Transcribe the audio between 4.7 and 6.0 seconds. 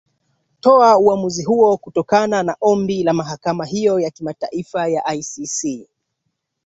ya icc